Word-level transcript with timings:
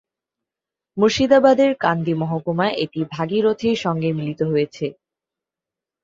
মুর্শিদাবাদের 0.97 1.71
কান্দি 1.83 2.13
মহকুমায় 2.13 2.75
এটি 2.83 3.01
ভাগীরথীর 3.11 3.75
সঙ্গে 3.77 4.09
মিলিত 4.17 4.41
হয়েছে। 4.51 4.85